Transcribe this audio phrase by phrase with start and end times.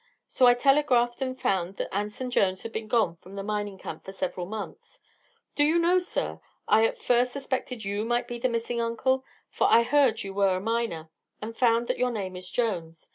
[0.27, 4.03] So I telegraphed and found that Anson Jones had been gone from the mining camp
[4.03, 4.99] for several months.
[5.55, 9.23] Do you know, sir, I at first suspected you might be the missing uncle?
[9.51, 13.09] For I heard you were a miner and found that your name is Jones.